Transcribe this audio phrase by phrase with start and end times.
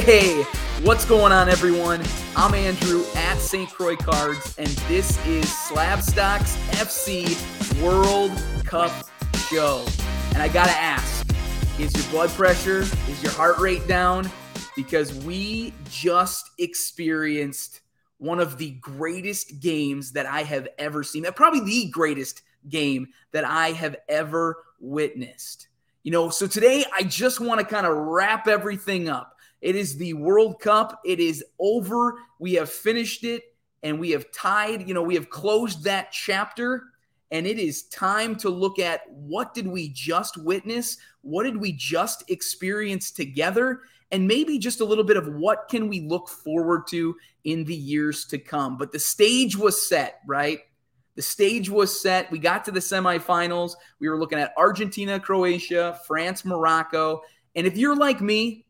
[0.00, 0.42] Hey,
[0.82, 2.02] what's going on, everyone?
[2.34, 3.70] I'm Andrew at St.
[3.70, 8.32] Croix Cards, and this is Slabstox FC World
[8.64, 8.90] Cup
[9.48, 9.86] Show.
[10.32, 11.24] And I gotta ask
[11.78, 14.28] is your blood pressure, is your heart rate down?
[14.74, 17.82] Because we just experienced
[18.18, 21.24] one of the greatest games that I have ever seen.
[21.36, 25.68] Probably the greatest game that I have ever witnessed.
[26.02, 29.33] You know, so today I just want to kind of wrap everything up.
[29.64, 31.00] It is the World Cup.
[31.06, 32.18] It is over.
[32.38, 33.44] We have finished it
[33.82, 36.82] and we have tied, you know, we have closed that chapter
[37.30, 40.98] and it is time to look at what did we just witness?
[41.22, 43.80] What did we just experience together?
[44.12, 47.74] And maybe just a little bit of what can we look forward to in the
[47.74, 48.76] years to come.
[48.76, 50.58] But the stage was set, right?
[51.16, 52.30] The stage was set.
[52.30, 53.76] We got to the semifinals.
[53.98, 57.22] We were looking at Argentina, Croatia, France, Morocco.
[57.54, 58.66] And if you're like me,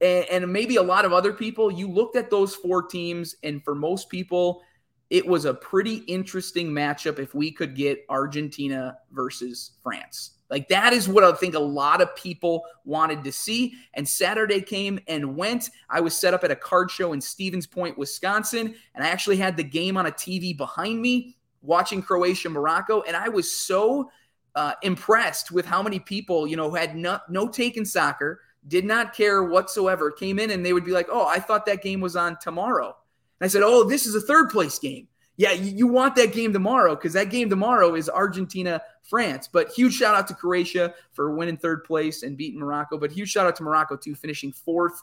[0.00, 3.62] and, and maybe a lot of other people, you looked at those four teams, and
[3.62, 4.62] for most people,
[5.10, 10.32] it was a pretty interesting matchup if we could get Argentina versus France.
[10.50, 13.74] Like that is what I think a lot of people wanted to see.
[13.94, 15.70] And Saturday came and went.
[15.88, 19.36] I was set up at a card show in Stevens Point, Wisconsin, and I actually
[19.36, 23.02] had the game on a TV behind me watching Croatia Morocco.
[23.02, 24.10] And I was so
[24.56, 28.84] uh, impressed with how many people, you know, had no, no take in soccer, did
[28.84, 32.00] not care whatsoever, came in and they would be like, oh, I thought that game
[32.00, 32.96] was on tomorrow.
[33.40, 35.08] And I said, oh, this is a third place game.
[35.36, 39.48] Yeah, you, you want that game tomorrow because that game tomorrow is Argentina France.
[39.50, 42.98] But huge shout out to Croatia for winning third place and beating Morocco.
[42.98, 45.02] But huge shout out to Morocco too, finishing fourth.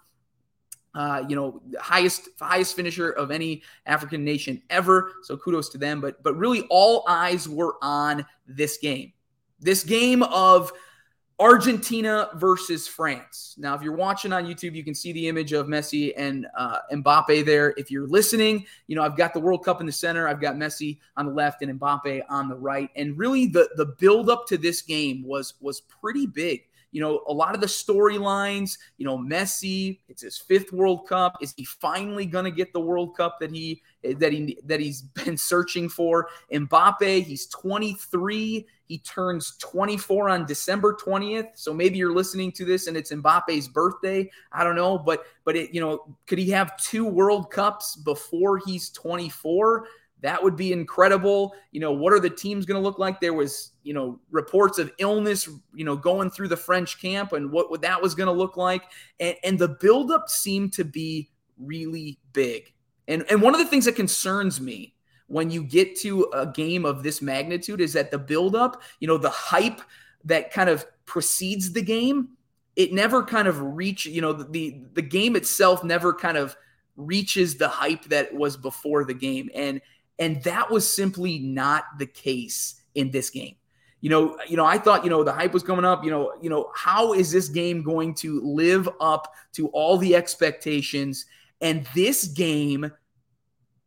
[0.93, 5.13] Uh, you know, the highest highest finisher of any African nation ever.
[5.23, 6.01] So kudos to them.
[6.01, 9.13] But but really, all eyes were on this game.
[9.59, 10.71] This game of
[11.39, 13.53] Argentina versus France.
[13.59, 16.79] Now, if you're watching on YouTube, you can see the image of Messi and uh,
[16.91, 17.75] Mbappe there.
[17.77, 20.27] If you're listening, you know I've got the World Cup in the center.
[20.27, 22.89] I've got Messi on the left and Mbappe on the right.
[22.95, 26.63] And really, the the build up to this game was was pretty big.
[26.91, 28.79] You know, a lot of the storylines.
[28.97, 29.99] You know, Messi.
[30.09, 31.37] It's his fifth World Cup.
[31.39, 35.01] Is he finally going to get the World Cup that he that he that he's
[35.23, 36.29] been searching for?
[36.51, 37.23] Mbappe.
[37.23, 41.49] He's 23 he turns 24 on December 20th.
[41.55, 44.29] So maybe you're listening to this and it's Mbappe's birthday.
[44.51, 48.59] I don't know, but but it you know, could he have two World Cups before
[48.65, 49.87] he's 24?
[50.21, 51.53] That would be incredible.
[51.71, 53.19] You know, what are the teams going to look like?
[53.19, 57.51] There was, you know, reports of illness, you know, going through the French camp and
[57.51, 58.83] what, what that was going to look like.
[59.19, 62.73] And, and the buildup seemed to be really big.
[63.07, 64.95] And, and one of the things that concerns me
[65.27, 69.17] when you get to a game of this magnitude is that the buildup, you know,
[69.17, 69.81] the hype
[70.23, 72.29] that kind of precedes the game,
[72.75, 76.55] it never kind of reach, you know, the the game itself never kind of
[76.95, 79.49] reaches the hype that was before the game.
[79.53, 79.81] And
[80.19, 83.55] and that was simply not the case in this game.
[84.01, 86.33] You know, you know, I thought, you know, the hype was coming up, you know,
[86.41, 91.25] you know, how is this game going to live up to all the expectations?
[91.61, 92.91] And this game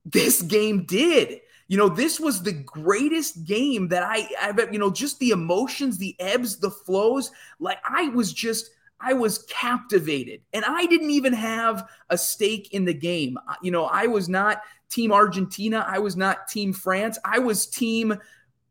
[0.05, 1.41] this game did.
[1.69, 5.99] You know, this was the greatest game that I, I've, you know, just the emotions,
[5.99, 7.31] the ebbs, the flows.
[7.61, 10.43] Like I was just, I was captivated.
[10.53, 13.39] And I didn't even have a stake in the game.
[13.63, 15.85] You know, I was not team Argentina.
[15.89, 17.19] I was not team France.
[17.25, 18.19] I was team.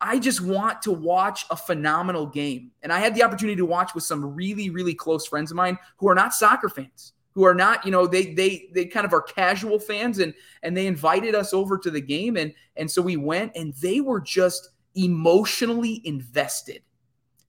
[0.02, 2.72] I just want to watch a phenomenal game.
[2.84, 5.78] And I had the opportunity to watch with some really, really close friends of mine
[5.98, 9.14] who are not soccer fans who are not, you know, they they they kind of
[9.14, 13.02] are casual fans and and they invited us over to the game and and so
[13.02, 16.82] we went and they were just emotionally invested.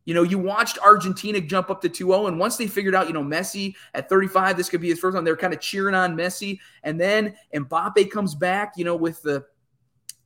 [0.04, 3.12] You know, you watched Argentina jump up to 2-0 and once they figured out, you
[3.12, 6.16] know, Messi at 35 this could be his first one, they're kind of cheering on
[6.16, 9.44] Messi and then Mbappe comes back, you know, with the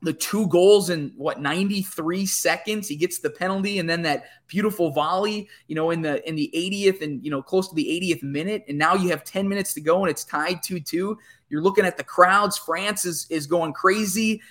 [0.05, 2.87] the two goals in what 93 seconds?
[2.89, 6.51] He gets the penalty and then that beautiful volley you know in the in the
[6.55, 9.73] 80th and you know close to the 80th minute and now you have 10 minutes
[9.75, 11.17] to go and it's tied 2-2
[11.49, 12.59] you're looking at the crowds.
[12.59, 14.43] France is is going crazy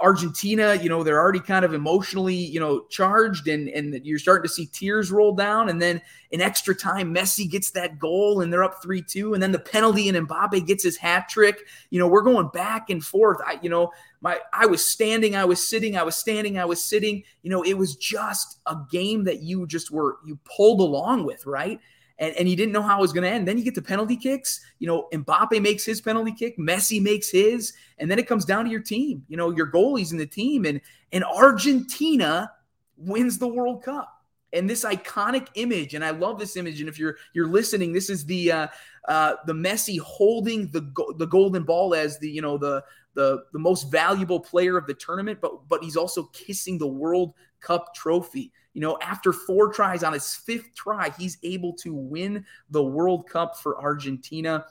[0.00, 4.42] Argentina, you know, they're already kind of emotionally, you know, charged and and you're starting
[4.42, 5.68] to see tears roll down.
[5.68, 6.00] And then
[6.30, 9.34] in extra time, Messi gets that goal and they're up 3-2.
[9.34, 11.60] And then the penalty and Mbappe gets his hat trick.
[11.90, 13.38] You know, we're going back and forth.
[13.46, 13.90] I, you know,
[14.20, 17.22] my I was standing, I was sitting, I was standing, I was sitting.
[17.42, 21.46] You know, it was just a game that you just were you pulled along with,
[21.46, 21.80] right?
[22.20, 23.48] And, and you didn't know how it was going to end.
[23.48, 24.60] Then you get the penalty kicks.
[24.78, 28.64] You know, Mbappe makes his penalty kick, Messi makes his, and then it comes down
[28.66, 29.24] to your team.
[29.28, 30.80] You know, your goalies in the team, and
[31.12, 32.52] and Argentina
[32.96, 34.22] wins the World Cup.
[34.52, 38.10] and this iconic image and i love this image and if you're you're listening this
[38.10, 38.66] is the uh
[39.08, 42.82] uh the messi holding the go- the golden ball as the you know the
[43.14, 47.32] the the most valuable player of the tournament but but he's also kissing the world
[47.60, 52.44] cup trophy you know after four tries on his fifth try he's able to win
[52.70, 54.64] the world cup for argentina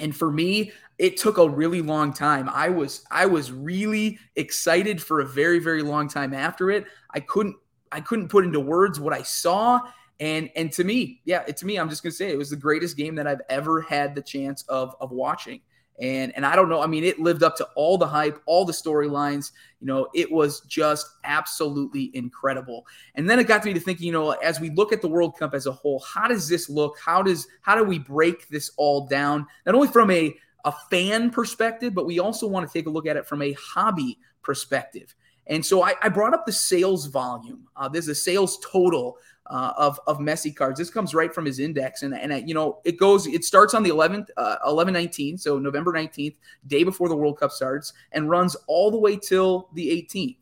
[0.00, 5.02] and for me it took a really long time i was i was really excited
[5.02, 7.56] for a very very long time after it i couldn't
[7.94, 9.80] I couldn't put into words what I saw.
[10.20, 12.96] And and to me, yeah, to me, I'm just gonna say it was the greatest
[12.96, 15.60] game that I've ever had the chance of of watching.
[16.00, 18.64] And and I don't know, I mean, it lived up to all the hype, all
[18.64, 19.52] the storylines.
[19.80, 22.86] You know, it was just absolutely incredible.
[23.14, 25.38] And then it got me to thinking, you know, as we look at the World
[25.38, 26.98] Cup as a whole, how does this look?
[26.98, 29.46] How does how do we break this all down?
[29.66, 33.06] Not only from a a fan perspective, but we also want to take a look
[33.06, 35.14] at it from a hobby perspective.
[35.46, 37.68] And so I, I brought up the sales volume.
[37.76, 40.78] Uh, there's a sales total uh, of of Messi cards.
[40.78, 43.26] This comes right from his index, and and uh, you know it goes.
[43.26, 46.36] It starts on the 11th, uh, 11 19, so November 19th,
[46.66, 50.36] day before the World Cup starts, and runs all the way till the 18th.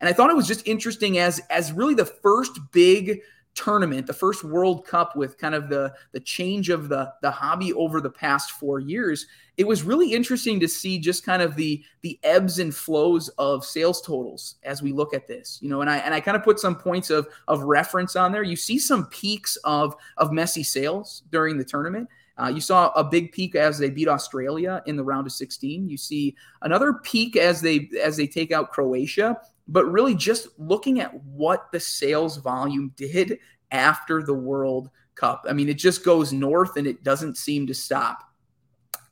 [0.00, 3.20] And I thought it was just interesting as as really the first big
[3.54, 7.72] tournament, the first World Cup with kind of the the change of the the hobby
[7.72, 11.82] over the past four years, it was really interesting to see just kind of the
[12.02, 15.58] the ebbs and flows of sales totals as we look at this.
[15.62, 18.32] You know, and I and I kind of put some points of of reference on
[18.32, 18.42] there.
[18.42, 22.08] You see some peaks of of Messi sales during the tournament.
[22.36, 25.88] Uh, you saw a big peak as they beat Australia in the round of 16.
[25.88, 29.38] You see another peak as they as they take out Croatia
[29.68, 33.38] but really just looking at what the sales volume did
[33.70, 35.46] after the World Cup.
[35.48, 38.22] I mean, it just goes north and it doesn't seem to stop.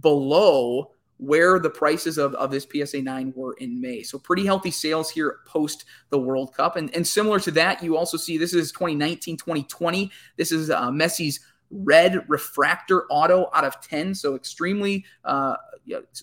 [0.00, 4.02] below where the prices of, of this PSA 9 were in May.
[4.02, 6.76] So pretty healthy sales here post the World Cup.
[6.76, 10.10] And, and similar to that, you also see this is 2019, 2020.
[10.36, 14.14] This is uh, Messi's red refractor auto out of 10.
[14.14, 15.56] So extremely uh,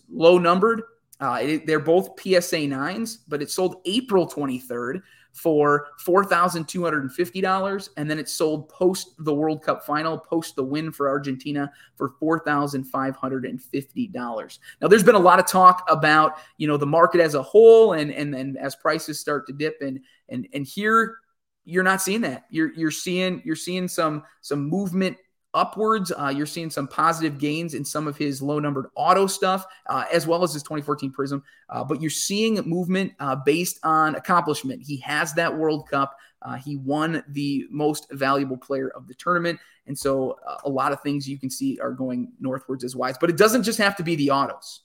[0.10, 0.84] low numbered.
[1.20, 5.02] Uh, it, they're both PSA 9s, but it sold April 23rd
[5.36, 7.90] for $4,250.
[7.98, 12.14] And then it sold post the World Cup final, post the win for Argentina for
[12.22, 14.60] $4,550.
[14.82, 17.92] Now, there's been a lot of talk about, you know, the market as a whole
[17.94, 21.18] and, and, and as prices start to dip and, and, and here
[21.66, 22.46] you're not seeing that.
[22.50, 25.18] You're, you're seeing, you're seeing some, some movement
[25.56, 26.12] upwards.
[26.12, 30.04] Uh, you're seeing some positive gains in some of his low numbered auto stuff, uh,
[30.14, 31.44] as well as his 2014 Prism.
[31.70, 34.84] Uh, but you're seeing movement uh, based on accomplishment.
[34.84, 36.18] He has that World Cup.
[36.42, 39.60] Uh, he won the most valuable player of the tournament.
[39.88, 43.18] And so uh, a lot of things you can see are going northwards as wise.
[43.18, 44.82] But it doesn't just have to be the autos.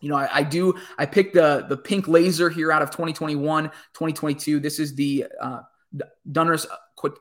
[0.00, 3.64] You know, I, I do, I picked the, the pink laser here out of 2021,
[3.64, 4.60] 2022.
[4.60, 5.60] This is the uh,
[6.30, 6.66] Donruss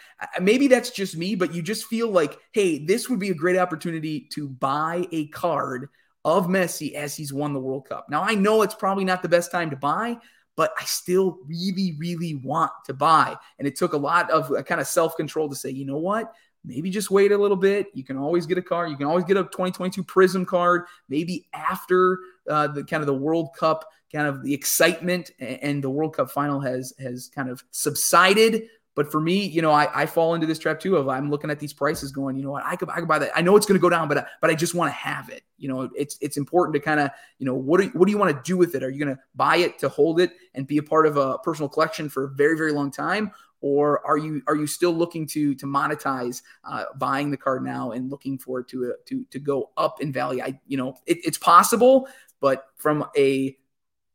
[0.40, 3.56] Maybe that's just me, but you just feel like, hey, this would be a great
[3.56, 5.88] opportunity to buy a card
[6.24, 8.06] of Messi as he's won the World Cup.
[8.08, 10.18] Now, I know it's probably not the best time to buy,
[10.56, 13.36] but I still really, really want to buy.
[13.58, 15.98] And it took a lot of a kind of self control to say, you know
[15.98, 16.32] what?
[16.64, 17.88] Maybe just wait a little bit.
[17.92, 18.90] You can always get a card.
[18.90, 20.84] You can always get a 2022 Prism card.
[21.08, 25.90] Maybe after uh, the kind of the World Cup, kind of the excitement and the
[25.90, 28.68] World Cup final has has kind of subsided.
[28.94, 31.50] But for me, you know, I, I fall into this trap too of I'm looking
[31.50, 33.32] at these prices going, you know what, I could I could buy that.
[33.34, 35.42] I know it's going to go down, but but I just want to have it.
[35.58, 38.18] You know, it's it's important to kind of, you know, what do what do you
[38.18, 38.82] want to do with it?
[38.82, 41.38] Are you going to buy it to hold it and be a part of a
[41.38, 45.26] personal collection for a very very long time, or are you are you still looking
[45.28, 49.38] to to monetize uh, buying the card now and looking for it to to to
[49.40, 50.40] go up in value?
[50.40, 52.08] I you know it, it's possible,
[52.40, 53.56] but from a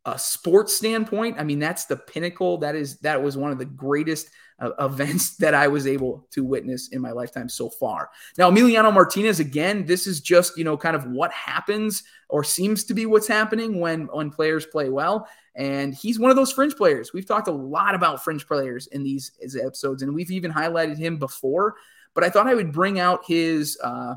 [0.05, 2.57] a sports standpoint, I mean that's the pinnacle.
[2.59, 4.29] That is that was one of the greatest
[4.59, 8.09] uh, events that I was able to witness in my lifetime so far.
[8.37, 12.83] Now, Emiliano Martinez, again, this is just, you know, kind of what happens or seems
[12.85, 15.27] to be what's happening when, when players play well.
[15.55, 17.11] And he's one of those fringe players.
[17.13, 21.17] We've talked a lot about fringe players in these episodes, and we've even highlighted him
[21.17, 21.75] before.
[22.13, 24.15] But I thought I would bring out his uh,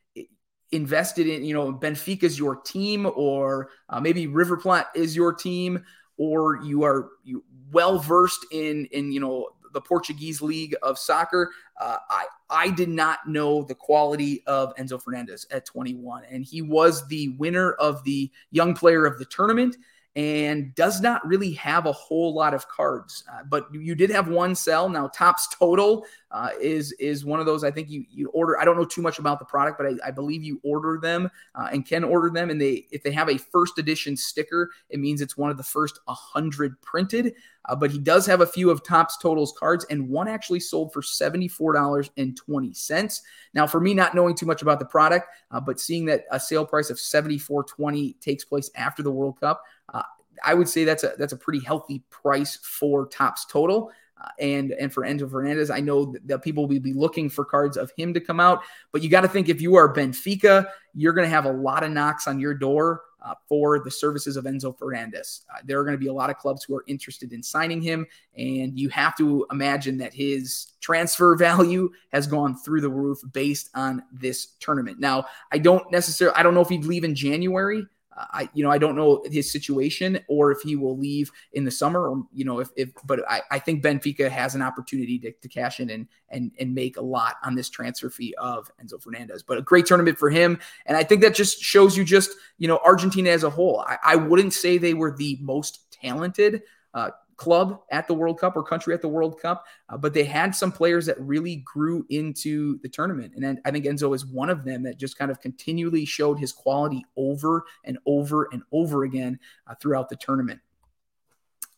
[0.70, 5.32] invested in, you know, Benfica is your team, or uh, maybe River Plate is your
[5.32, 5.82] team,
[6.18, 7.42] or you are you
[7.72, 11.50] well versed in in you know the Portuguese league of soccer.
[11.78, 16.62] Uh, I I did not know the quality of Enzo Fernandez at 21, and he
[16.62, 19.76] was the winner of the Young Player of the Tournament
[20.16, 23.24] and does not really have a whole lot of cards.
[23.32, 24.88] Uh, but you did have one sell.
[24.88, 27.64] Now Topps Total uh, is is one of those.
[27.64, 28.58] I think you you order.
[28.58, 31.30] I don't know too much about the product, but I, I believe you order them
[31.54, 32.50] uh, and can order them.
[32.50, 35.64] And they if they have a first edition sticker, it means it's one of the
[35.64, 37.34] first hundred printed.
[37.66, 40.92] Uh, but he does have a few of Topps Totals cards, and one actually sold
[40.92, 43.20] for $74.20.
[43.54, 46.38] Now, for me, not knowing too much about the product, uh, but seeing that a
[46.38, 49.62] sale price of $74.20 takes place after the World Cup,
[49.92, 50.02] uh,
[50.44, 53.90] I would say that's a that's a pretty healthy price for Topps Total.
[54.20, 57.76] Uh, and and for Enzo Fernandez, I know that, people will be looking for cards
[57.76, 58.62] of him to come out.
[58.92, 61.82] But you got to think if you are Benfica, you're going to have a lot
[61.82, 65.42] of knocks on your door uh, for the services of Enzo Fernandez.
[65.52, 67.80] Uh, there are going to be a lot of clubs who are interested in signing
[67.80, 73.18] him, and you have to imagine that his transfer value has gone through the roof
[73.32, 75.00] based on this tournament.
[75.00, 77.86] Now, I don't necessarily, I don't know if he'd leave in January.
[78.16, 81.70] I, you know, I don't know his situation or if he will leave in the
[81.70, 85.32] summer or, you know, if, if but I, I think Benfica has an opportunity to,
[85.32, 89.02] to cash in and, and, and make a lot on this transfer fee of Enzo
[89.02, 90.58] Fernandez, but a great tournament for him.
[90.86, 93.84] And I think that just shows you just, you know, Argentina as a whole.
[93.86, 98.56] I, I wouldn't say they were the most talented, uh, club at the World Cup
[98.56, 102.06] or country at the World Cup, uh, but they had some players that really grew
[102.08, 103.32] into the tournament.
[103.36, 106.52] And I think Enzo is one of them that just kind of continually showed his
[106.52, 110.60] quality over and over and over again uh, throughout the tournament.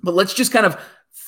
[0.03, 0.79] But let's just kind of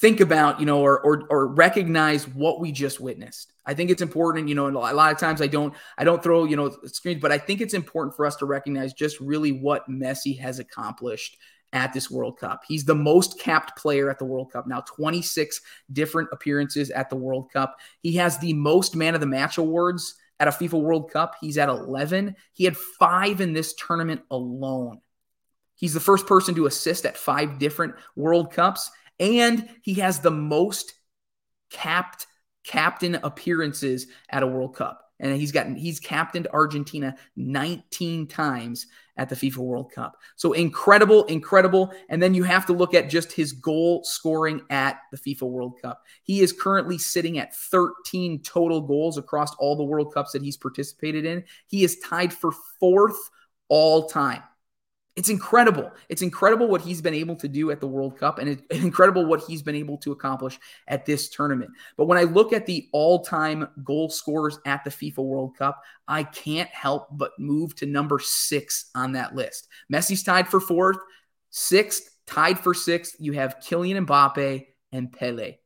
[0.00, 3.54] think about, you know, or, or, or recognize what we just witnessed.
[3.64, 6.22] I think it's important, you know, and a lot of times I don't, I don't
[6.22, 9.52] throw, you know, screens, but I think it's important for us to recognize just really
[9.52, 11.38] what Messi has accomplished
[11.72, 12.62] at this World Cup.
[12.66, 14.66] He's the most capped player at the World Cup.
[14.66, 15.60] Now, 26
[15.92, 17.76] different appearances at the World Cup.
[18.00, 21.34] He has the most man of the match awards at a FIFA World Cup.
[21.40, 22.36] He's at 11.
[22.52, 25.00] He had five in this tournament alone.
[25.74, 28.90] He's the first person to assist at five different World Cups.
[29.20, 30.94] And he has the most
[31.70, 32.26] capped
[32.64, 39.28] captain appearances at a World Cup and he's gotten he's captained Argentina 19 times at
[39.28, 40.16] the FIFA World Cup.
[40.36, 41.92] So incredible, incredible.
[42.08, 45.74] And then you have to look at just his goal scoring at the FIFA World
[45.82, 46.02] Cup.
[46.22, 50.56] He is currently sitting at 13 total goals across all the World Cups that he's
[50.56, 51.44] participated in.
[51.66, 53.18] He is tied for fourth
[53.68, 54.42] all time.
[55.18, 55.90] It's incredible.
[56.08, 59.26] It's incredible what he's been able to do at the World Cup and it's incredible
[59.26, 61.72] what he's been able to accomplish at this tournament.
[61.96, 65.82] But when I look at the all time goal scorers at the FIFA World Cup,
[66.06, 69.66] I can't help but move to number six on that list.
[69.92, 70.98] Messi's tied for fourth,
[71.50, 73.16] sixth, tied for sixth.
[73.18, 75.56] You have Kylian Mbappe and Pele.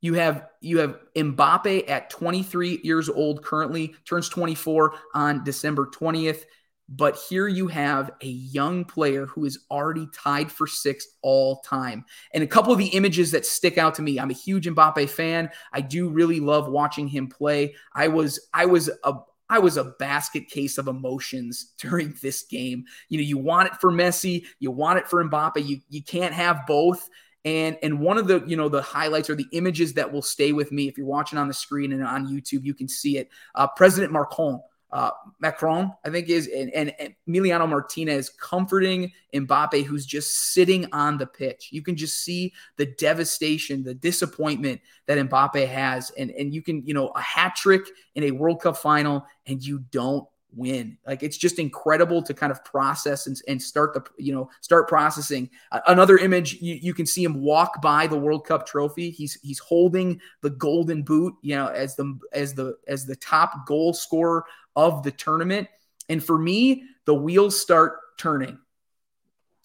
[0.00, 6.42] You have you have Mbappe at 23 years old currently, turns 24 on December 20th.
[6.88, 12.04] But here you have a young player who is already tied for sixth all time.
[12.32, 14.20] And a couple of the images that stick out to me.
[14.20, 15.50] I'm a huge Mbappe fan.
[15.72, 17.74] I do really love watching him play.
[17.92, 19.14] I was I was a
[19.48, 22.84] I was a basket case of emotions during this game.
[23.08, 25.66] You know, you want it for Messi, you want it for Mbappe.
[25.66, 27.08] You you can't have both.
[27.44, 30.52] And and one of the you know the highlights or the images that will stay
[30.52, 33.28] with me if you're watching on the screen and on YouTube, you can see it.
[33.56, 34.60] Uh, President Macron
[34.92, 41.18] uh, Macron, I think, is and, and, Emiliano Martinez comforting Mbappe, who's just sitting on
[41.18, 41.68] the pitch.
[41.72, 46.86] You can just see the devastation, the disappointment that Mbappe has, and and you can
[46.86, 47.82] you know a hat trick
[48.14, 50.96] in a World Cup final, and you don't win.
[51.06, 54.88] Like it's just incredible to kind of process and, and start the you know start
[54.88, 55.50] processing.
[55.72, 59.10] Uh, another image you, you can see him walk by the World Cup trophy.
[59.10, 63.66] He's he's holding the golden boot, you know, as the as the as the top
[63.66, 64.44] goal scorer
[64.76, 65.68] of the tournament.
[66.08, 68.58] And for me, the wheels start turning.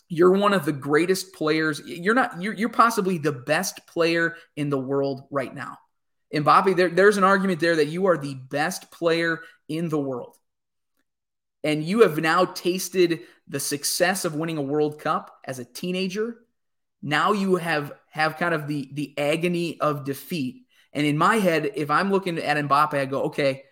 [0.07, 1.81] You're one of the greatest players.
[1.85, 5.77] You're not, you're, you're possibly the best player in the world right now.
[6.33, 10.37] Mbappe, there, there's an argument there that you are the best player in the world.
[11.63, 16.37] And you have now tasted the success of winning a World Cup as a teenager.
[17.01, 20.63] Now you have have kind of the the agony of defeat.
[20.93, 23.63] And in my head, if I'm looking at Mbappe, I go, okay,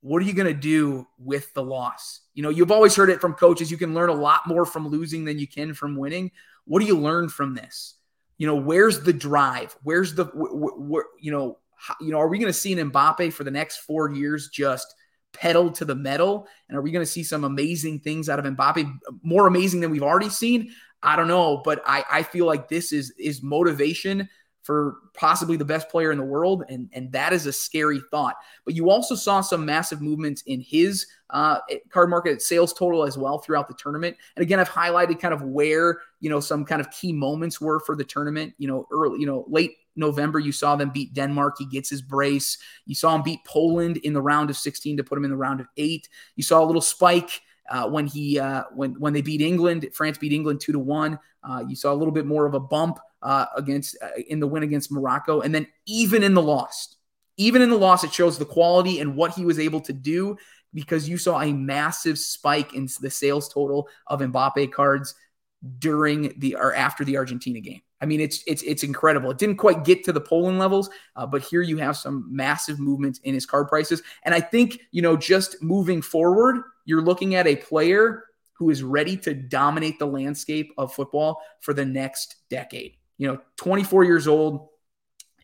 [0.00, 2.20] what are you going to do with the loss?
[2.34, 3.70] You know, you've always heard it from coaches.
[3.70, 6.30] You can learn a lot more from losing than you can from winning.
[6.64, 7.94] What do you learn from this?
[8.38, 9.76] You know, where's the drive?
[9.82, 12.90] Where's the, wh- wh- you know, how, you know, are we going to see an
[12.90, 14.94] Mbappe for the next four years just
[15.32, 16.46] pedal to the metal?
[16.68, 19.90] And are we going to see some amazing things out of Mbappe, more amazing than
[19.90, 20.72] we've already seen?
[21.02, 24.28] I don't know, but I, I feel like this is is motivation
[24.62, 28.36] for possibly the best player in the world, and and that is a scary thought.
[28.64, 31.58] But you also saw some massive movements in his uh,
[31.90, 34.16] card market sales total as well throughout the tournament.
[34.36, 37.80] And again, I've highlighted kind of where you know some kind of key moments were
[37.80, 38.54] for the tournament.
[38.58, 41.56] You know, early, you know, late November, you saw them beat Denmark.
[41.58, 42.58] He gets his brace.
[42.86, 45.36] You saw him beat Poland in the round of 16 to put him in the
[45.36, 46.08] round of eight.
[46.36, 49.88] You saw a little spike uh, when he uh, when when they beat England.
[49.94, 51.18] France beat England two to one.
[51.42, 54.46] Uh, you saw a little bit more of a bump uh, against uh, in the
[54.46, 56.96] win against Morocco, and then even in the loss,
[57.36, 60.36] even in the loss, it shows the quality and what he was able to do
[60.72, 65.14] because you saw a massive spike in the sales total of Mbappe cards
[65.78, 67.82] during the or after the Argentina game.
[68.00, 69.30] I mean, it's it's it's incredible.
[69.30, 72.80] It didn't quite get to the Poland levels, uh, but here you have some massive
[72.80, 74.02] movements in his card prices.
[74.24, 78.82] And I think you know, just moving forward, you're looking at a player who is
[78.82, 82.96] ready to dominate the landscape of football for the next decade.
[83.18, 84.69] You know, 24 years old,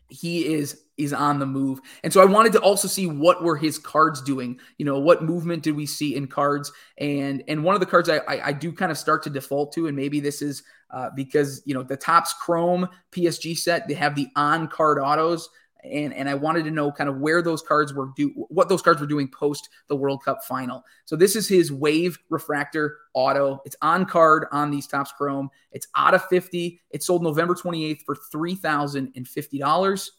[0.09, 1.79] he is is on the move.
[2.03, 4.59] And so I wanted to also see what were his cards doing.
[4.77, 6.71] You know, what movement did we see in cards?
[6.97, 9.73] And and one of the cards I I, I do kind of start to default
[9.73, 13.93] to, and maybe this is uh, because you know the Topps Chrome PSG set they
[13.93, 15.49] have the on card autos.
[15.91, 18.81] And, and I wanted to know kind of where those cards were do what those
[18.81, 20.83] cards were doing post the World Cup final.
[21.05, 23.61] So this is his Wave Refractor Auto.
[23.65, 25.49] It's on card on these Topps Chrome.
[25.71, 26.79] It's out of 50.
[26.91, 30.09] It sold November 28th for $3,050.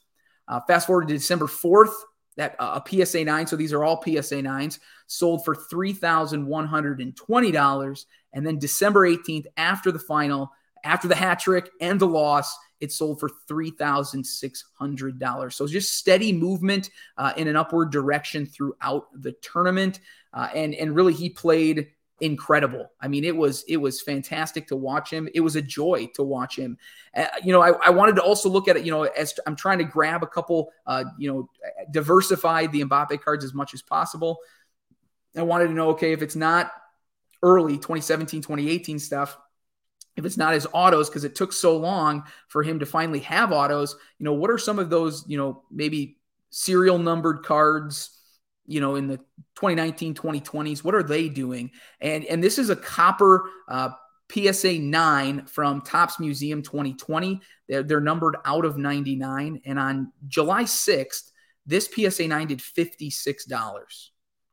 [0.48, 1.92] Uh, fast forward to December 4th,
[2.38, 8.04] that uh, a PSA 9, so these are all PSA 9s, sold for $3,120.
[8.32, 10.50] And then December 18th, after the final,
[10.84, 15.52] after the hat trick and the loss, it sold for $3,600.
[15.52, 19.98] So just steady movement uh, in an upward direction throughout the tournament.
[20.32, 21.88] Uh, and, and really, he played
[22.20, 22.90] incredible.
[23.00, 25.28] I mean, it was it was fantastic to watch him.
[25.34, 26.78] It was a joy to watch him.
[27.16, 28.84] Uh, you know, I, I, wanted to also look at it.
[28.84, 31.48] You know, as I'm trying to grab a couple, uh, you know,
[31.90, 34.38] diversify the Mbappe cards as much as possible.
[35.36, 36.72] I wanted to know, okay, if it's not
[37.42, 39.38] early 2017, 2018 stuff,
[40.18, 43.52] if it's not his autos because it took so long for him to finally have
[43.52, 46.18] autos, you know, what are some of those, you know, maybe
[46.50, 48.14] serial numbered cards?
[48.70, 49.16] you know, in the
[49.56, 50.84] 2019, 2020s?
[50.84, 51.70] What are they doing?
[52.02, 53.88] And and this is a copper uh,
[54.30, 57.40] PSA 9 from Topps Museum 2020.
[57.68, 59.62] They're, they're numbered out of 99.
[59.64, 61.30] And on July 6th,
[61.66, 64.08] this PSA 9 did $56.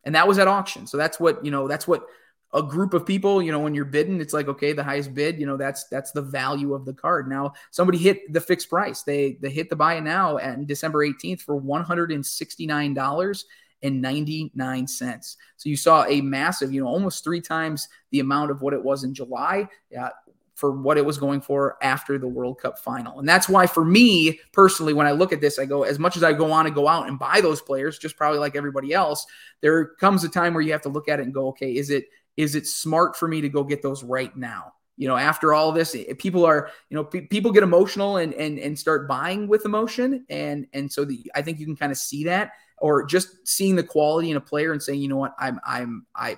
[0.05, 0.87] And that was at auction.
[0.87, 2.05] So that's what, you know, that's what
[2.55, 5.39] a group of people, you know, when you're bidding, it's like, okay, the highest bid,
[5.39, 7.27] you know, that's that's the value of the card.
[7.27, 9.03] Now, somebody hit the fixed price.
[9.03, 13.43] They they hit the buy now at December 18th for $169
[13.83, 15.37] and 99 cents.
[15.57, 18.83] So you saw a massive, you know, almost three times the amount of what it
[18.83, 19.67] was in July.
[19.97, 20.09] Uh,
[20.53, 23.19] for what it was going for after the World Cup final.
[23.19, 26.15] And that's why, for me personally, when I look at this, I go, as much
[26.15, 28.93] as I go on and go out and buy those players, just probably like everybody
[28.93, 29.25] else,
[29.59, 31.89] there comes a time where you have to look at it and go, okay, is
[31.89, 32.05] it
[32.37, 34.73] is it smart for me to go get those right now?
[34.97, 38.79] You know, after all this, people are, you know, people get emotional and and and
[38.79, 42.23] start buying with emotion, and and so the, I think you can kind of see
[42.25, 45.59] that or just seeing the quality in a player and saying, you know what, I'm
[45.65, 46.37] I'm I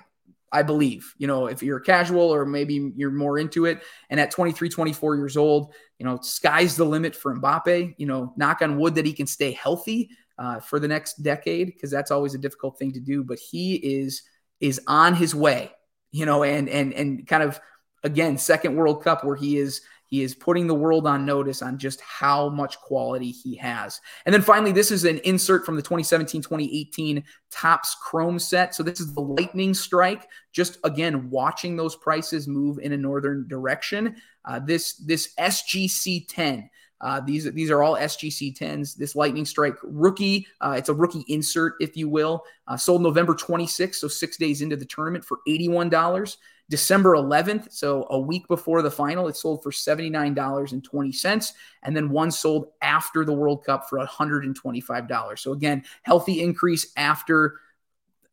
[0.50, 3.82] I believe, you know, if you're casual or maybe you're more into it.
[4.08, 7.94] And at 23, 24 years old, you know, sky's the limit for Mbappe.
[7.98, 11.66] You know, knock on wood that he can stay healthy uh, for the next decade
[11.66, 13.22] because that's always a difficult thing to do.
[13.22, 14.22] But he is
[14.60, 15.70] is on his way,
[16.10, 17.60] you know, and and and kind of
[18.02, 21.78] again, second World Cup where he is he is putting the world on notice on
[21.78, 24.00] just how much quality he has.
[24.24, 28.74] And then finally, this is an insert from the 2017 2018 Topps Chrome set.
[28.74, 30.26] So this is the lightning strike.
[30.52, 34.16] Just again, watching those prices move in a northern direction.
[34.46, 36.70] Uh, this this SGC 10.
[37.00, 38.96] Uh, these these are all SGC 10s.
[38.96, 43.34] This Lightning Strike rookie, uh, it's a rookie insert, if you will, uh, sold November
[43.34, 46.36] 26th, so six days into the tournament for $81.
[46.70, 51.52] December 11th, so a week before the final, it sold for $79.20.
[51.82, 55.38] And then one sold after the World Cup for $125.
[55.38, 57.60] So again, healthy increase after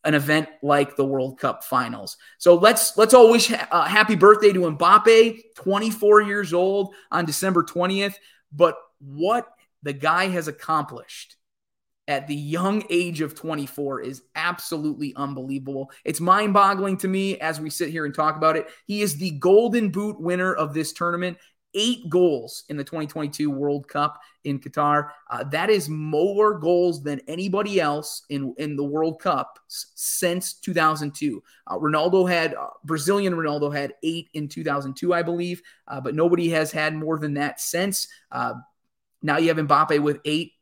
[0.03, 2.17] an event like the World Cup Finals.
[2.37, 7.63] So let's let's all wish uh, happy birthday to Mbappe, 24 years old on December
[7.63, 8.15] 20th.
[8.55, 9.47] But what
[9.83, 11.35] the guy has accomplished
[12.07, 15.91] at the young age of 24 is absolutely unbelievable.
[16.03, 18.67] It's mind boggling to me as we sit here and talk about it.
[18.85, 21.37] He is the golden boot winner of this tournament.
[21.75, 25.09] Eight goals in the 2022 World Cup in Qatar.
[25.29, 31.43] Uh, that is more goals than anybody else in, in the World Cup since 2002.
[31.67, 36.49] Uh, Ronaldo had, uh, Brazilian Ronaldo had eight in 2002, I believe, uh, but nobody
[36.49, 38.07] has had more than that since.
[38.31, 38.53] Uh,
[39.21, 40.53] now you have Mbappe with eight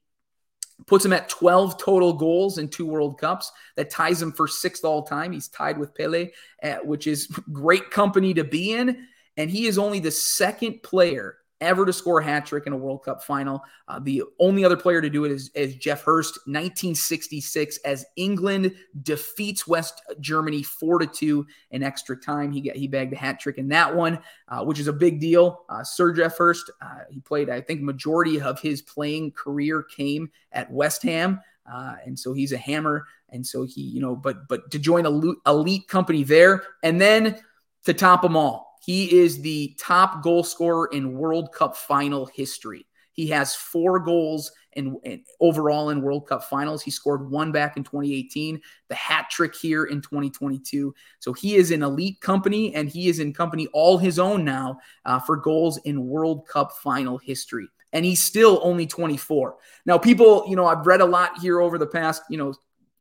[0.86, 3.52] puts him at 12 total goals in two World Cups.
[3.76, 5.32] That ties him for sixth all time.
[5.32, 6.30] He's tied with Pele,
[6.62, 9.08] at, which is great company to be in.
[9.38, 12.78] And he is only the second player ever to score a hat trick in a
[12.78, 13.64] World Cup final.
[13.88, 18.76] Uh, the only other player to do it is, is, Geoff Hurst, 1966, as England
[19.02, 22.52] defeats West Germany four to two in extra time.
[22.52, 24.20] He got he bagged a hat trick in that one,
[24.50, 25.64] uh, which is a big deal.
[25.70, 30.30] Uh, Sir Geoff Hurst, uh, he played, I think, majority of his playing career came
[30.52, 31.40] at West Ham.
[31.72, 33.08] Uh, and so he's a hammer.
[33.30, 37.40] And so he, you know, but but to join a elite company there, and then
[37.86, 42.86] to top them all, he is the top goal scorer in World Cup final history.
[43.14, 45.00] He has four goals in,
[45.40, 46.84] overall in World Cup finals.
[46.84, 50.94] He scored one back in 2018, the hat trick here in 2022.
[51.20, 54.80] So he is in elite company and he is in company all his own now
[55.06, 57.68] uh, for goals in World Cup final history.
[57.94, 59.56] And he's still only 24.
[59.86, 62.54] Now, people, you know, I've read a lot here over the past, you know,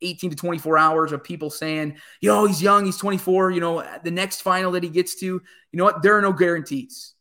[0.03, 3.53] 18 to 24 hours of people saying, yo, he's young, he's 24.
[3.53, 6.03] You know, the next final that he gets to, you know what?
[6.03, 7.15] There are no guarantees.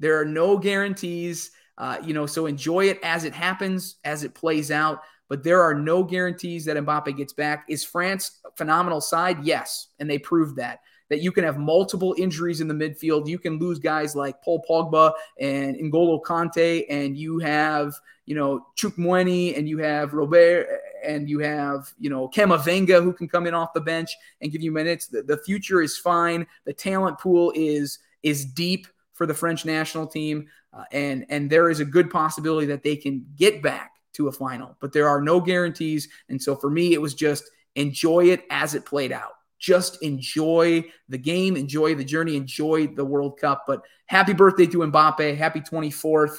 [0.00, 1.50] There are no guarantees.
[1.78, 5.00] Uh, you know, so enjoy it as it happens, as it plays out.
[5.28, 7.64] But there are no guarantees that Mbappe gets back.
[7.68, 9.44] Is France a phenomenal side?
[9.44, 10.80] Yes, and they proved that.
[11.08, 13.28] That you can have multiple injuries in the midfield.
[13.28, 17.94] You can lose guys like Paul Pogba and N'Golo Kanté, and you have
[18.26, 20.66] you know Choupo-Moting, and you have Robert,
[21.04, 24.62] and you have you know Camavinga who can come in off the bench and give
[24.62, 25.06] you minutes.
[25.06, 26.46] The, the future is fine.
[26.64, 31.70] The talent pool is is deep for the French national team, uh, and and there
[31.70, 35.20] is a good possibility that they can get back to a final, but there are
[35.20, 36.08] no guarantees.
[36.28, 39.32] And so for me, it was just enjoy it as it played out.
[39.58, 43.64] Just enjoy the game, enjoy the journey, enjoy the World Cup.
[43.66, 45.36] But happy birthday to Mbappe!
[45.36, 46.36] Happy 24th.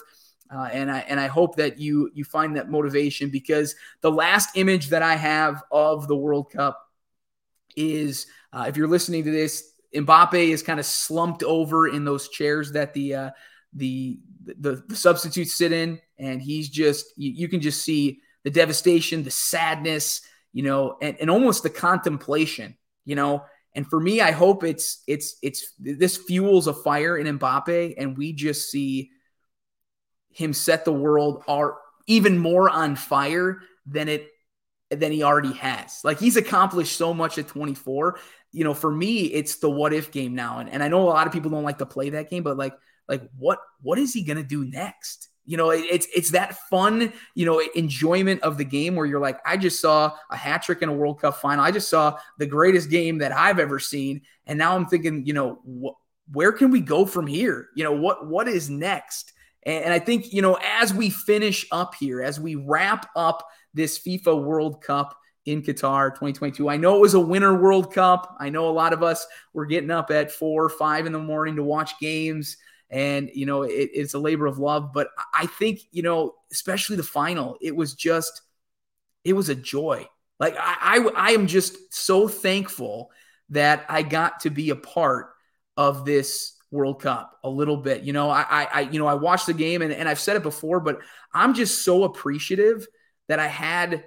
[0.53, 4.55] Uh, and I and I hope that you you find that motivation because the last
[4.55, 6.79] image that I have of the World Cup
[7.75, 12.29] is uh, if you're listening to this Mbappe is kind of slumped over in those
[12.29, 13.29] chairs that the uh,
[13.73, 18.49] the, the the substitutes sit in, and he's just you, you, can just see the
[18.49, 23.43] devastation, the sadness, you know, and, and almost the contemplation, you know.
[23.75, 28.17] And for me, I hope it's it's it's this fuels a fire in Mbappe, and
[28.17, 29.11] we just see
[30.33, 34.29] him set the world are even more on fire than it
[34.89, 36.01] than he already has.
[36.03, 38.19] Like he's accomplished so much at 24
[38.53, 40.59] you know, for me, it's the what if game now.
[40.59, 42.55] And, and I know a lot of people don't like to play that game, but
[42.55, 42.73] like,
[43.09, 45.27] like what what is he gonna do next?
[45.45, 49.19] You know, it, it's it's that fun, you know, enjoyment of the game where you're
[49.19, 51.65] like, I just saw a hat trick in a World Cup final.
[51.65, 55.33] I just saw the greatest game that I've ever seen, and now I'm thinking, you
[55.33, 57.67] know, wh- where can we go from here?
[57.75, 59.33] You know, what what is next?
[59.65, 63.99] And, I think you know, as we finish up here, as we wrap up this
[63.99, 66.69] FIFA World Cup in Qatar 2022.
[66.69, 68.35] I know it was a winter World Cup.
[68.39, 71.19] I know a lot of us were getting up at four or five in the
[71.19, 72.57] morning to watch games.
[72.89, 74.91] And, you know, it, it's a labor of love.
[74.93, 78.41] But I think, you know, especially the final, it was just,
[79.25, 80.07] it was a joy.
[80.39, 83.11] Like, I, I, I am just so thankful
[83.49, 85.31] that I got to be a part
[85.75, 88.01] of this World Cup a little bit.
[88.01, 90.43] You know, I, I, you know, I watched the game and, and I've said it
[90.43, 90.99] before, but
[91.31, 92.87] I'm just so appreciative
[93.27, 94.03] that I had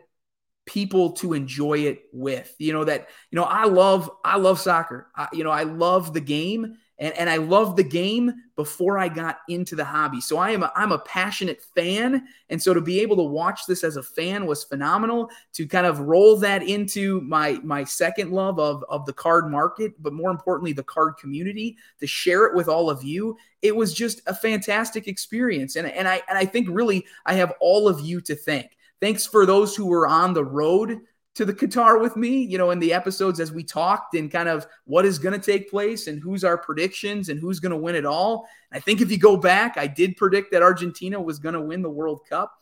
[0.67, 2.53] people to enjoy it with.
[2.59, 5.07] You know that you know I love I love soccer.
[5.15, 9.09] I, you know I love the game and and I love the game before I
[9.09, 10.21] got into the hobby.
[10.21, 13.67] So I am a, I'm a passionate fan and so to be able to watch
[13.67, 18.33] this as a fan was phenomenal to kind of roll that into my my second
[18.33, 22.55] love of of the card market, but more importantly the card community to share it
[22.55, 23.37] with all of you.
[23.63, 27.53] It was just a fantastic experience and and I and I think really I have
[27.61, 31.01] all of you to thank Thanks for those who were on the road
[31.37, 34.49] to the Qatar with me, you know, in the episodes as we talked and kind
[34.49, 37.77] of what is going to take place and who's our predictions and who's going to
[37.77, 38.49] win it all.
[38.73, 41.83] I think if you go back, I did predict that Argentina was going to win
[41.83, 42.55] the World Cup.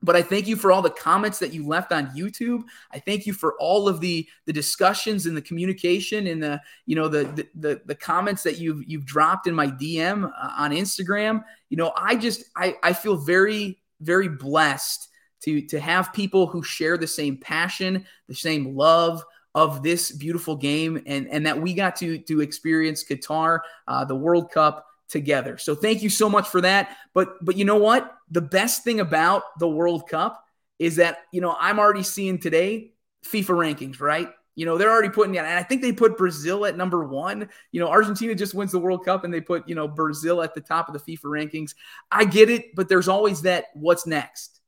[0.00, 2.62] But I thank you for all the comments that you left on YouTube.
[2.92, 6.96] I thank you for all of the the discussions and the communication and the you
[6.96, 11.44] know the the the, comments that you've you've dropped in my DM uh, on Instagram.
[11.68, 15.08] You know, I just I I feel very very blessed
[15.44, 19.24] to to have people who share the same passion, the same love
[19.54, 24.16] of this beautiful game, and and that we got to to experience Qatar, uh, the
[24.16, 25.58] World Cup together.
[25.58, 26.96] So thank you so much for that.
[27.14, 28.16] But but you know what?
[28.30, 30.44] The best thing about the World Cup
[30.78, 32.92] is that you know I'm already seeing today
[33.24, 34.30] FIFA rankings, right?
[34.54, 37.48] You know, they're already putting and I think they put Brazil at number one.
[37.70, 40.54] You know, Argentina just wins the World Cup and they put, you know, Brazil at
[40.54, 41.74] the top of the FIFA rankings.
[42.10, 44.60] I get it, but there's always that what's next.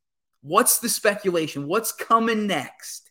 [0.45, 1.67] What's the speculation?
[1.67, 3.11] What's coming next?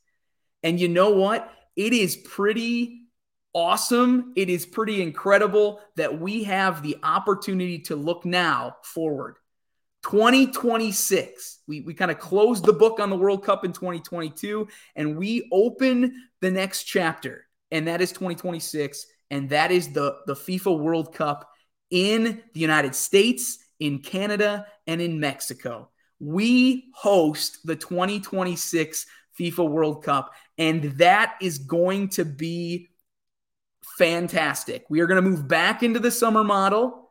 [0.61, 1.51] And you know what?
[1.75, 3.07] It is pretty
[3.55, 4.33] awesome.
[4.35, 9.37] It is pretty incredible that we have the opportunity to look now forward.
[10.03, 11.61] 2026.
[11.67, 15.49] We, we kind of closed the book on the World Cup in 2022 and we
[15.51, 19.07] open the next chapter, and that is 2026.
[19.31, 21.49] And that is the, the FIFA World Cup
[21.89, 25.89] in the United States, in Canada, and in Mexico
[26.23, 29.05] we host the 2026
[29.37, 32.89] FIFA World Cup, and that is going to be
[33.97, 34.85] fantastic.
[34.89, 37.09] We are going to move back into the summer model.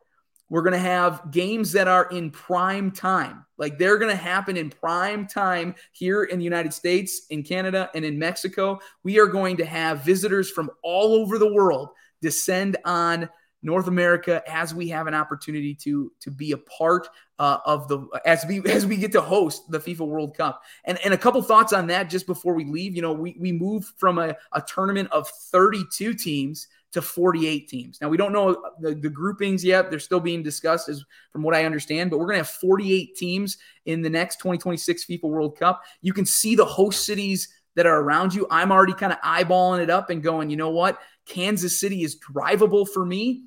[0.49, 3.45] we're going to have games that are in prime time.
[3.57, 7.89] Like they're going to happen in prime time here in the United States, in Canada,
[7.95, 8.79] and in Mexico.
[9.03, 11.89] We are going to have visitors from all over the world
[12.21, 13.29] descend on
[13.63, 17.07] North America as we have an opportunity to to be a part
[17.39, 20.61] uh, of the as we as we get to host the FIFA World Cup.
[20.85, 22.95] And and a couple thoughts on that just before we leave.
[22.95, 27.99] You know, we we move from a, a tournament of 32 teams to 48 teams.
[28.01, 31.55] Now we don't know the, the groupings yet; they're still being discussed, as from what
[31.55, 32.11] I understand.
[32.11, 35.81] But we're going to have 48 teams in the next 2026 FIFA World Cup.
[36.01, 38.45] You can see the host cities that are around you.
[38.51, 40.99] I'm already kind of eyeballing it up and going, you know what?
[41.25, 43.45] Kansas City is drivable for me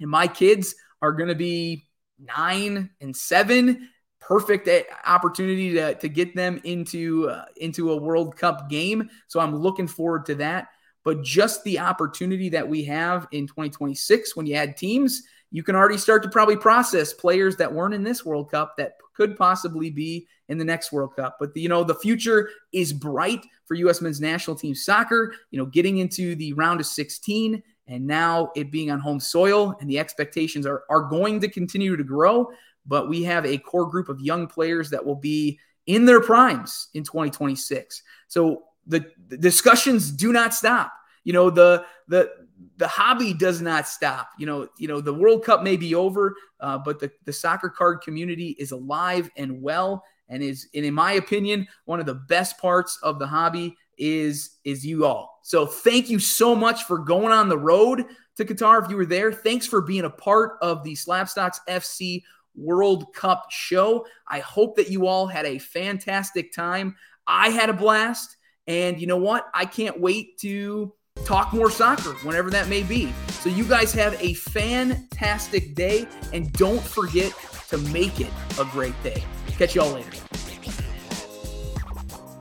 [0.00, 1.86] and my kids are going to be
[2.18, 3.88] nine and seven.
[4.20, 4.68] Perfect
[5.06, 9.08] opportunity to, to get them into uh, into a world cup game.
[9.28, 10.68] So i'm looking forward to that.
[11.04, 15.76] But just the opportunity that we have in 2026 when you add teams you can
[15.76, 19.90] already start to probably process players that weren't in this world cup that could possibly
[19.90, 21.36] be in the next world cup.
[21.40, 25.58] But the, you know the future is bright for us men's national team soccer you
[25.58, 29.88] know getting into the round of 16 and now it being on home soil and
[29.88, 32.50] the expectations are, are going to continue to grow.
[32.84, 36.88] But we have a core group of young players that will be in their primes
[36.94, 38.02] in 2026.
[38.28, 40.92] So the, the discussions do not stop.
[41.24, 42.30] You know, the the
[42.76, 44.30] the hobby does not stop.
[44.38, 47.68] You know, you know, the World Cup may be over, uh, but the, the soccer
[47.68, 52.14] card community is alive and well and is, and in my opinion, one of the
[52.14, 55.40] best parts of the hobby is is you all.
[55.42, 58.04] So thank you so much for going on the road
[58.36, 58.84] to Qatar.
[58.84, 62.22] If you were there, thanks for being a part of the Slabstox FC
[62.54, 64.06] World Cup show.
[64.28, 66.96] I hope that you all had a fantastic time.
[67.26, 69.48] I had a blast, and you know what?
[69.54, 70.92] I can't wait to
[71.24, 73.12] talk more soccer whenever that may be.
[73.40, 77.32] So you guys have a fantastic day, and don't forget
[77.68, 79.24] to make it a great day.
[79.58, 80.10] Catch y'all later.